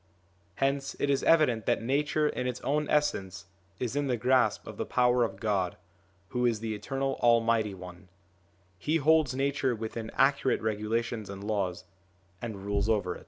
Hence 0.55 0.95
it 0.99 1.11
is 1.11 1.21
evident 1.21 1.67
that 1.67 1.83
Nature 1.83 2.27
in 2.27 2.47
its 2.47 2.59
own 2.61 2.89
essence 2.89 3.45
is 3.79 3.95
in 3.95 4.07
the 4.07 4.17
grasp 4.17 4.65
of 4.65 4.77
the 4.77 4.85
power 4.87 5.23
of 5.23 5.39
God, 5.39 5.77
who 6.29 6.43
is 6.43 6.59
the 6.59 6.73
Eternal 6.73 7.17
Almighty 7.21 7.75
One: 7.75 8.09
He 8.79 8.95
holds 8.97 9.35
Nature 9.35 9.75
within 9.75 10.09
accurate 10.15 10.61
regula 10.63 11.03
tions 11.03 11.29
and 11.29 11.43
laws, 11.43 11.85
and 12.41 12.65
rules 12.65 12.89
over 12.89 13.15
it. 13.15 13.19